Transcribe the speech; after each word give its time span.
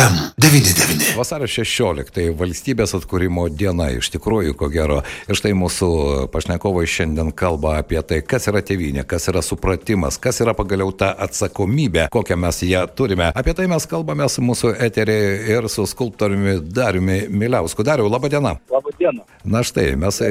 FM99. 0.00 1.12
Vasario 1.18 1.44
16 1.50 2.30
valstybės 2.38 2.94
atkūrimo 2.96 3.42
diena 3.52 3.90
iš 3.92 4.08
tikrųjų, 4.14 4.54
ko 4.56 4.70
gero. 4.72 5.00
Ir 5.28 5.36
štai 5.36 5.50
mūsų 5.58 5.88
pašnekovai 6.32 6.86
šiandien 6.88 7.34
kalba 7.36 7.74
apie 7.82 8.00
tai, 8.08 8.22
kas 8.24 8.48
yra 8.48 8.62
tėvynė, 8.64 9.04
kas 9.08 9.28
yra 9.28 9.42
supratimas, 9.44 10.16
kas 10.22 10.40
yra 10.40 10.54
pagaliau 10.56 10.94
ta 10.96 11.10
atsakomybė, 11.26 12.06
kokią 12.14 12.38
mes 12.40 12.62
ją 12.64 12.86
turime. 12.96 13.28
Apie 13.36 13.52
tai 13.58 13.66
mes 13.68 13.84
kalbame 13.90 14.28
su 14.32 14.44
mūsų 14.46 14.72
eterį 14.88 15.18
ir 15.56 15.68
su 15.68 15.84
skulptoriumi 15.90 16.56
Dariumi 16.64 17.26
Miliausku. 17.28 17.84
Dariu, 17.84 18.08
laba 18.08 18.32
diena. 18.32 18.54
Labą 18.72 18.94
dieną. 18.96 19.26
Na 19.44 19.60
štai, 19.64 19.92
mes 20.00 20.22
e, 20.24 20.30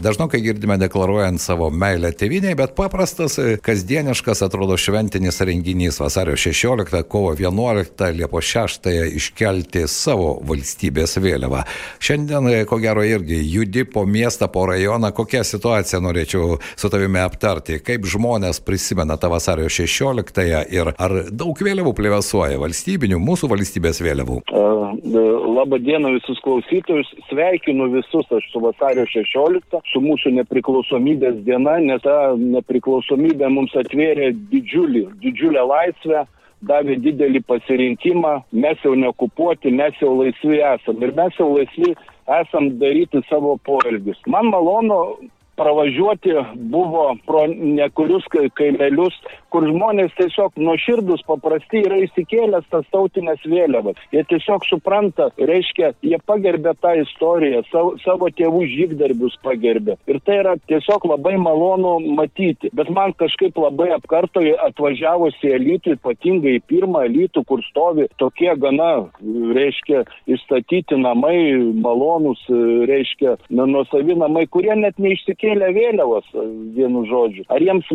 dažnokai 0.00 0.42
girdime 0.44 0.76
deklaruojant 0.80 1.40
savo 1.40 1.70
meilę 1.72 2.12
tėvynėje, 2.16 2.56
bet 2.60 2.76
paprastas, 2.76 3.38
e, 3.40 3.56
kasdieniškas 3.64 4.44
atrodo 4.44 4.76
šventinis 4.80 5.40
renginys 5.44 6.00
vasario 6.00 6.36
16, 6.36 7.02
kovo 7.08 7.32
11, 7.36 8.12
Liepos 8.16 8.48
6 8.52 9.05
iškelti 9.18 9.86
savo 9.90 10.36
valstybės 10.46 11.16
vėliavą. 11.22 11.62
Šiandien, 12.02 12.48
e, 12.50 12.64
ko 12.68 12.78
gero, 12.82 13.04
irgi 13.06 13.38
judi 13.52 13.84
po 13.84 14.06
miestą, 14.06 14.48
po 14.52 14.66
rajoną. 14.70 15.12
Kokią 15.16 15.44
situaciją 15.44 16.02
norėčiau 16.04 16.58
su 16.76 16.90
tavimi 16.92 17.22
aptarti? 17.22 17.80
Kaip 17.84 18.06
žmonės 18.06 18.60
prisimena 18.64 19.16
tą 19.16 19.30
vasario 19.32 19.70
16-ąją 19.70 20.62
ir 20.74 20.92
ar 20.96 21.16
daug 21.30 21.56
vėliavų 21.56 21.94
plėvesuoja 21.96 22.60
valstybinių, 22.62 23.20
mūsų 23.22 23.50
valstybės 23.52 24.02
vėliavų? 24.04 24.40
Labą 25.56 25.78
dieną 25.80 26.12
visus 26.14 26.40
klausytojus. 26.44 27.08
Sveikinu 27.30 27.88
visus 27.92 28.28
aš 28.32 28.44
su 28.52 28.60
vasario 28.60 29.06
16, 29.08 29.80
su 29.92 30.02
mūsų 30.04 30.34
nepriklausomybės 30.40 31.40
diena, 31.46 31.78
nes 31.82 32.02
ta 32.04 32.34
nepriklausomybė 32.36 33.48
mums 33.52 33.74
atvėrė 33.78 34.32
didžiulį, 34.52 35.06
didžiulę 35.22 35.64
laisvę 35.66 36.26
davė 36.64 36.96
didelį 37.04 37.42
pasirinkimą, 37.46 38.32
mes 38.52 38.84
jau 38.84 38.94
neokupuoti, 38.96 39.70
mes 39.70 39.96
jau 40.00 40.14
laisvi 40.16 40.60
esam 40.64 41.02
ir 41.02 41.12
mes 41.16 41.40
jau 41.40 41.50
laisvi 41.52 41.94
esam 42.40 42.70
daryti 42.80 43.22
savo 43.28 43.56
poelgius. 43.68 44.18
Man 44.26 44.50
malonu 44.54 45.00
pravažiuoti 45.56 46.34
buvo 46.54 47.16
pro 47.26 47.46
nekurius 47.48 48.26
kaimelius, 48.58 49.16
kur 49.50 49.64
žmonės 49.70 50.12
tiesiog 50.18 50.58
nuoširdus 50.60 51.22
paprasti 51.28 51.82
yra 51.86 51.98
įsikėlęs 52.04 52.66
tas 52.72 52.84
tautinės 52.92 53.44
vėliavas. 53.48 53.98
Jie 54.12 54.24
tiesiog 54.28 54.66
supranta, 54.68 55.30
reiškia, 55.38 55.92
jie 56.04 56.18
pagerbė 56.28 56.74
tą 56.82 56.92
istoriją, 57.02 57.62
savo, 57.70 57.94
savo 58.04 58.28
tėvų 58.36 58.66
žygdarbius 58.74 59.38
pagerbė. 59.46 59.96
Ir 60.10 60.20
tai 60.26 60.40
yra 60.42 60.56
tiesiog 60.68 61.08
labai 61.08 61.36
malonu 61.40 61.96
matyti. 62.18 62.70
Bet 62.76 62.90
man 62.92 63.14
kažkaip 63.16 63.56
labai 63.60 63.88
apkarto 63.96 64.44
atvažiavus 64.66 65.38
į 65.44 65.54
elitų, 65.56 65.96
ypatingai 65.96 66.58
į 66.58 66.64
pirmą 66.68 67.06
elitų, 67.08 67.46
kur 67.48 67.64
stovi 67.70 68.08
tokie 68.20 68.52
gana, 68.60 69.08
reiškia, 69.56 70.04
įstatyti 70.36 71.00
namai, 71.00 71.38
malonus, 71.80 72.42
reiškia, 72.90 73.36
nuosavi 73.56 74.18
namai, 74.20 74.46
kurie 74.52 74.74
net 74.76 75.00
neišsikėlė 75.00 75.45
kėlė 75.46 75.70
vėliavas, 75.76 76.26
vienu 76.76 77.04
žodžiu. 77.06 77.44
Ar 77.52 77.62
jiems 77.62 77.86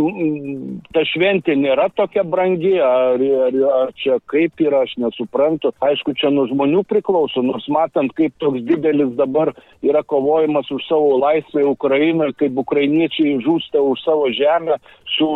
ta 0.95 1.03
šventė 1.07 1.57
nėra 1.59 1.89
tokia 1.97 2.23
brangi, 2.27 2.77
ar, 2.83 3.21
ar, 3.47 3.57
ar 3.81 3.94
čia 3.99 4.17
kaip 4.31 4.63
yra, 4.63 4.85
aš 4.85 4.95
nesuprantu. 5.03 5.73
Aišku, 5.83 6.16
čia 6.19 6.31
nuo 6.33 6.47
žmonių 6.49 6.85
priklauso, 6.88 7.44
nors 7.45 7.67
matant, 7.72 8.13
kaip 8.17 8.35
toks 8.41 8.63
didelis 8.67 9.13
dabar 9.19 9.53
yra 9.83 10.03
kovojimas 10.07 10.72
už 10.72 10.88
savo 10.88 11.17
laisvę 11.19 11.66
Ukrainoje, 11.73 12.38
kaip 12.45 12.63
ukrainiečiai 12.63 13.39
žūsta 13.44 13.83
už 13.83 14.03
savo 14.05 14.31
žemę 14.35 14.79
su 15.17 15.27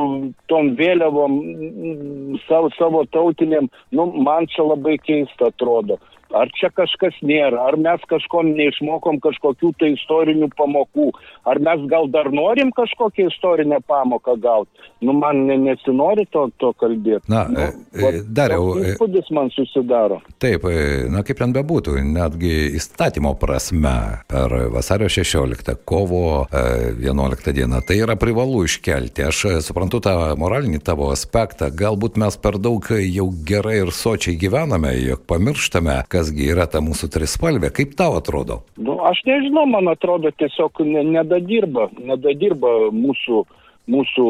tom 0.52 0.74
vėliavom 0.80 1.40
savo, 2.48 2.72
savo 2.80 3.04
tautinėm, 3.12 3.68
nu, 3.92 4.10
man 4.24 4.48
čia 4.52 4.64
labai 4.64 4.96
keista 5.04 5.52
atrodo 5.52 6.00
ar 6.34 6.52
čia 6.58 6.70
kažkas 6.74 7.18
nėra, 7.26 7.62
ar 7.70 7.78
mes 7.80 8.02
kažkom 8.10 8.54
neišmokom 8.58 9.20
kažkokių 9.24 9.72
tai 9.80 9.92
istorinių 9.96 10.50
pamokų, 10.58 11.12
ar 11.50 11.62
mes 11.64 11.86
gal 11.92 12.10
dar 12.12 12.32
norim 12.34 12.72
kažkokią 12.76 13.30
istorinę 13.32 13.82
pamoką 13.88 14.38
gauti. 14.42 14.86
Nu, 15.06 15.14
man 15.14 15.46
ne, 15.46 15.58
nesinori 15.62 16.26
to, 16.34 16.48
to 16.62 16.72
kalbėti. 16.80 17.30
Na, 17.32 17.46
nu, 17.52 17.68
va, 18.02 18.12
dariau. 18.26 18.74
Įspūdis 18.82 19.30
man 19.36 19.52
susidaro. 19.54 20.22
Taip, 20.42 20.66
na 21.12 21.22
kaip 21.26 21.40
ten 21.42 21.54
bebūtų, 21.56 21.98
netgi 22.16 22.54
įstatymo 22.80 23.36
prasme 23.40 23.96
per 24.32 24.56
vasario 24.74 25.10
16, 25.12 25.76
kovo 25.88 26.46
11 26.52 27.54
dieną, 27.56 27.84
tai 27.86 28.00
yra 28.02 28.18
privalu 28.20 28.64
iškelti. 28.66 29.28
Aš 29.30 29.44
suprantu 29.68 30.02
tą 30.06 30.16
moralinį 30.40 30.82
tavo 30.86 31.12
aspektą, 31.14 31.70
galbūt 31.76 32.20
mes 32.22 32.40
per 32.42 32.58
daug 32.62 32.90
jau 32.96 33.28
gerai 33.48 33.82
ir 33.84 33.94
sočiai 33.96 34.38
gyvename, 34.40 34.96
jog 35.04 35.26
pamirštame, 35.30 36.00
kasgi 36.16 36.50
yra 36.54 36.68
ta 36.72 36.82
mūsų 36.84 37.12
trispalvė. 37.14 37.72
Kaip 37.76 37.96
tau 38.00 38.16
atrodo? 38.20 38.62
Nu, 38.80 38.98
aš 39.10 39.22
nežinau, 39.28 39.66
man 39.70 39.92
atrodo, 39.92 40.32
tiesiog 40.40 40.84
nedadirba, 40.88 41.90
nedadirba 42.00 42.76
mūsų, 42.96 43.44
mūsų 43.92 44.26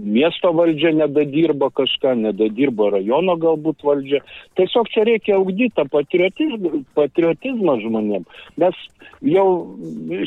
miesto 0.00 0.52
valdžia, 0.56 0.92
nedadirba 0.96 1.70
kažką, 1.76 2.14
nedadirba 2.24 2.90
rajono 2.96 3.36
galbūt 3.40 3.84
valdžia. 3.86 4.22
Tiesiog 4.58 4.88
čia 4.92 5.04
reikia 5.08 5.36
augdyti 5.36 5.84
patriotizmą, 5.92 6.82
patriotizmą 6.96 7.76
žmonėm. 7.84 8.24
Mes 8.60 8.80
jau 9.20 9.46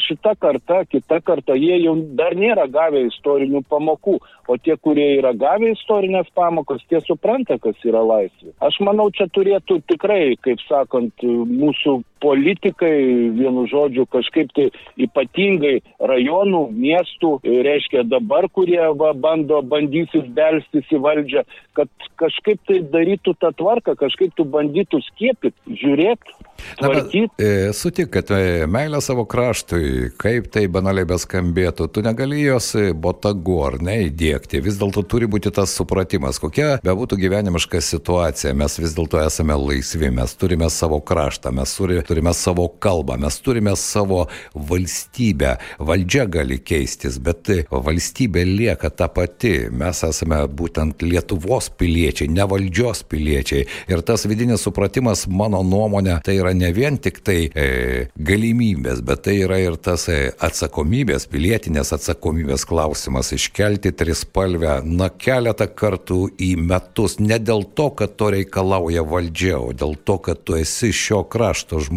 šita 0.06 0.36
karta, 0.40 0.84
kita 0.90 1.20
karta, 1.26 1.58
jie 1.58 1.80
jau 1.84 1.96
dar 2.18 2.38
nėra 2.38 2.68
gavę 2.72 3.04
istorinių 3.10 3.64
pamokų, 3.70 4.20
o 4.48 4.58
tie, 4.62 4.78
kurie 4.78 5.10
yra 5.18 5.34
gavę 5.34 5.74
istorinės 5.74 6.30
pamokas, 6.38 6.84
tie 6.90 7.02
supranta, 7.06 7.58
kas 7.62 7.80
yra 7.88 8.04
laisvė. 8.06 8.54
Aš 8.64 8.80
manau, 8.86 9.10
čia 9.16 9.30
turėtų 9.34 9.82
tikrai, 9.90 10.36
kaip 10.44 10.62
sakant, 10.68 11.24
mūsų 11.24 12.02
politikai, 12.24 12.96
vienu 13.36 13.66
žodžiu, 13.72 14.08
kažkaip 14.12 14.54
tai 14.56 14.70
ypatingai 15.06 15.76
rajonų, 16.00 16.64
miestų, 16.72 17.36
reiškia 17.44 18.06
dabar, 18.08 18.48
kurie 18.54 18.82
va, 19.00 19.12
bando, 19.14 19.60
bandysis 19.68 20.26
belstis 20.38 20.88
į 20.94 21.02
valdžią, 21.04 21.44
kad 21.78 21.92
kažkaip 22.22 22.62
tai 22.70 22.80
darytų 22.94 23.36
tą 23.42 23.52
tvarką, 23.60 23.98
kažkaip 24.00 24.36
tu 24.38 24.48
bandytų 24.48 25.02
skiepyti, 25.10 25.78
žiūrėti. 25.84 26.40
E, 27.42 27.74
sutik, 27.76 28.12
kad 28.14 28.30
e, 28.32 28.66
meilė 28.70 29.02
savo 29.04 29.26
kraštui, 29.30 30.14
kaip 30.22 30.48
tai 30.54 30.66
banaliai 30.72 31.08
beskambėtų, 31.10 31.90
tu 31.92 32.04
negali 32.06 32.44
jos 32.44 32.72
botagu 33.04 33.58
ar 33.68 33.80
ne 33.84 33.98
įdėkti. 34.08 34.62
Vis 34.64 34.78
dėlto 34.80 35.04
turi 35.10 35.28
būti 35.30 35.52
tas 35.54 35.74
supratimas, 35.76 36.40
kokia 36.42 36.78
bebūtų 36.86 37.20
gyvenimiška 37.20 37.82
situacija, 37.84 38.54
mes 38.58 38.78
vis 38.80 38.96
dėlto 38.96 39.22
esame 39.26 39.58
laisvi, 39.60 40.12
mes 40.14 40.38
turime 40.40 40.70
savo 40.74 41.02
kraštą, 41.04 41.52
mes 41.58 41.76
turi, 41.78 42.00
turime 42.14 42.34
savo 42.34 42.68
kalbą, 42.68 43.18
mes 43.18 43.40
turime 43.42 43.74
savo 43.76 44.28
valstybę. 44.54 45.56
Valdžia 45.80 46.28
gali 46.30 46.60
keistis, 46.62 47.18
bet 47.18 47.50
valstybė 47.72 48.44
lieka 48.46 48.92
ta 48.94 49.08
pati. 49.10 49.70
Mes 49.74 50.04
esame 50.06 50.44
būtent 50.46 51.02
Lietuvos 51.02 51.72
piliečiai, 51.80 52.30
ne 52.30 52.46
valdžios 52.50 53.02
piliečiai. 53.10 53.66
Ir 53.90 54.04
tas 54.06 54.28
vidinis 54.30 54.62
supratimas, 54.62 55.26
mano 55.28 55.64
nuomonė, 55.66 56.20
tai 56.26 56.38
yra 56.38 56.54
ne 56.54 56.70
vien 56.76 57.00
tik 57.02 57.24
tai 57.26 57.40
e, 57.50 57.66
galimybės, 58.14 59.02
bet 59.06 59.26
tai 59.26 59.40
yra 59.48 59.58
ir 59.64 59.80
tas 59.82 60.06
e, 60.12 60.20
atsakomybės, 60.38 61.26
pilietinės 61.34 61.96
atsakomybės 61.98 62.68
klausimas 62.70 63.34
iškelti 63.34 63.96
trispalvę, 63.98 64.82
na, 64.86 65.10
keletą 65.10 65.66
kartų 65.74 66.22
į 66.38 66.52
metus, 66.62 67.18
ne 67.24 67.42
dėl 67.42 67.66
to, 67.74 67.90
kad 67.98 68.14
to 68.22 68.30
reikalauja 68.38 69.02
valdžia, 69.08 69.58
o 69.58 69.74
dėl 69.74 69.98
to, 70.06 70.20
kad 70.30 70.46
tu 70.46 70.60
esi 70.62 70.94
šio 70.94 71.24
krašto 71.26 71.82
žmogus. 71.82 71.93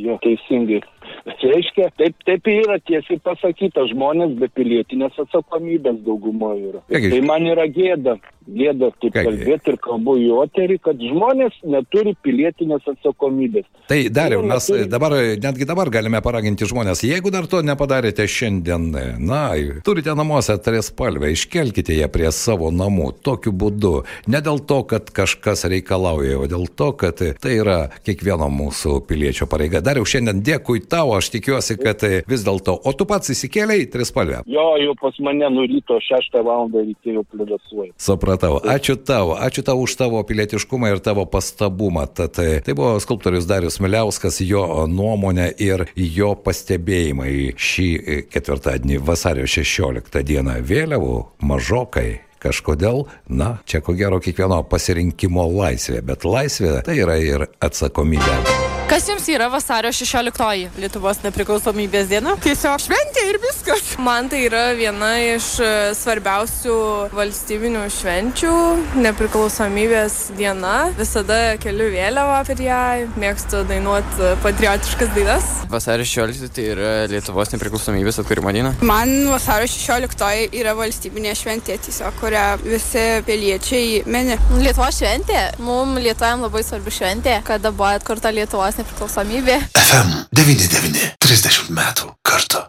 Jo, 0.00 0.18
teisingai. 0.24 0.82
Reiškia, 1.26 1.90
taip, 1.98 2.16
taip 2.26 2.48
yra 2.50 2.78
tiesiai 2.82 3.20
pasakyta, 3.22 3.84
žmonės 3.92 4.34
be 4.40 4.48
pilietinės 4.56 5.18
atsakomybės 5.22 6.00
daugumoje 6.06 6.72
yra. 6.72 6.82
Kągi, 6.90 7.12
tai 7.12 7.20
man 7.26 7.46
yra 7.50 7.66
gėda, 7.70 8.16
gėda 8.46 8.90
taip 9.00 9.12
Kągi. 9.12 9.24
kalbėti 9.26 9.72
ir 9.72 9.76
kalbu 9.82 10.16
į 10.22 10.28
oterį, 10.42 10.76
kad 10.82 10.96
žmonės 11.02 11.56
neturi 11.66 12.14
pilietinės 12.24 12.86
atsakomybės. 12.86 13.66
Tai 13.88 13.98
dariau, 14.08 14.42
mes 14.46 14.68
neturi- 14.70 14.88
dabar, 14.90 15.12
netgi 15.42 15.66
dabar 15.66 15.90
galime 15.90 16.20
paraginti 16.22 16.64
žmonės, 16.64 17.02
jeigu 17.02 17.30
dar 17.30 17.46
to 17.46 17.62
nepadarėte 17.62 18.26
šiandien, 18.26 19.18
na, 19.18 19.50
turite 19.84 20.14
namuose 20.14 20.56
trispalvę, 20.62 21.32
iškelkite 21.32 21.96
ją 21.96 22.08
prie 22.08 22.30
savo 22.32 22.70
namų 22.70 23.12
tokiu 23.22 23.52
būdu. 23.52 24.04
Ne 24.28 24.40
dėl 24.40 24.60
to, 24.66 24.82
kad 24.84 25.10
kažkas 25.10 25.64
reikalauja, 25.68 26.38
o 26.38 26.46
dėl 26.46 26.66
to, 26.68 26.92
kad 26.92 27.16
tai 27.16 27.56
yra 27.58 27.90
kiekvieno 28.04 28.48
mūsų 28.50 29.06
piliečio 29.06 29.46
pareiga. 29.50 29.80
Dariau, 29.80 30.04
šiandien 30.04 30.42
dėkui 30.42 30.86
tau, 30.88 31.14
aš 31.16 31.30
tikiuosi, 31.34 31.78
kad 31.82 32.00
vis 32.26 32.44
dėlto, 32.46 32.78
o 32.84 32.92
tu 32.92 33.04
pats 33.04 33.30
įsikėlei 33.30 33.90
trispalvę. 33.90 34.42
Jo, 34.46 34.76
jau 34.78 34.94
pas 35.00 35.14
mane 35.20 35.50
nuo 35.50 35.66
ryto 35.66 35.98
6 36.00 36.42
val. 36.44 36.68
ryte 36.76 37.12
jau 37.14 37.24
plėdasuoja. 37.32 37.92
Supratau. 37.98 38.35
Ačiū 38.42 38.96
tau. 38.98 39.34
Ačiū 39.38 39.64
tau 39.66 39.80
už 39.84 39.96
tavo 39.98 40.22
pilietiškumą 40.26 40.92
ir 40.94 41.00
tavo 41.04 41.26
pastabumą. 41.30 42.06
Tad 42.08 42.38
e, 42.42 42.60
tai 42.64 42.76
buvo 42.76 42.96
skulptorius 43.00 43.48
Darius 43.48 43.80
Miliauskas, 43.80 44.40
jo 44.44 44.86
nuomonė 44.90 45.50
ir 45.62 45.86
jo 45.96 46.34
pastebėjimai 46.36 47.32
šį 47.56 47.88
e, 47.96 48.20
ketvirtadienį 48.30 49.00
vasario 49.06 49.48
16 49.48 50.22
dieną 50.26 50.60
vėliavų 50.66 51.16
mažokai 51.46 52.08
Kažkodėl, 52.36 53.06
na, 53.32 53.56
čia 53.64 53.80
ko 53.82 53.96
gero 53.96 54.20
kiekvieno 54.22 54.60
pasirinkimo 54.68 55.48
laisvė, 55.50 56.04
bet 56.04 56.28
laisvė 56.28 56.78
tai 56.86 57.00
yra 57.00 57.16
ir 57.18 57.48
atsakomybė. 57.64 58.65
Kas 58.96 59.10
jums 59.10 59.26
yra 59.28 59.50
vasario 59.52 59.90
16-oji? 59.92 60.70
Lietuvos 60.80 61.18
nepriklausomybės 61.20 62.06
diena? 62.08 62.32
Tiesiog 62.40 62.80
šventė 62.80 63.26
ir 63.28 63.36
viskas. 63.42 63.90
Man 64.00 64.30
tai 64.32 64.38
yra 64.46 64.70
viena 64.72 65.10
iš 65.20 65.48
e, 65.60 65.68
svarbiausių 65.98 66.76
valstybinių 67.12 67.82
švenčių- 67.92 68.52
nepriklausomybės 69.04 70.16
diena. 70.38 70.94
Visada 70.96 71.58
keliu 71.60 71.90
vėliavą 71.92 72.38
per 72.48 72.62
ją, 72.64 72.78
mėgstu 73.20 73.60
dainuoti 73.68 74.30
patriotiškas 74.46 75.12
dainas. 75.12 75.50
Vasario 75.68 76.08
16 76.08 76.48
tai 76.56 76.64
yra 76.72 76.94
Lietuvos 77.12 77.52
nepriklausomybės 77.52 78.22
atkūrimo 78.24 78.56
diena. 78.56 78.72
Man 78.80 79.12
vasario 79.28 79.68
16 79.68 80.56
yra 80.56 80.72
valstybinė 80.72 81.36
šventė, 81.36 81.76
tiesiog, 81.84 82.16
kurią 82.24 82.46
visi 82.64 83.04
piliečiai 83.28 84.06
mini. 84.08 84.40
Lietuvos 84.56 85.02
šventė. 85.02 85.44
Mums 85.60 86.00
Lietuvojam 86.00 86.48
labai 86.48 86.64
svarbi 86.64 86.96
šventė, 87.02 87.42
kada 87.44 87.76
buvo 87.76 87.92
atkurta 87.92 88.32
Lietuvos 88.32 88.85
nepriklausomybė. 88.86 89.58
FM 89.74 90.14
99 90.32 91.16
30 91.20 91.70
metų 91.74 92.14
kartu. 92.22 92.62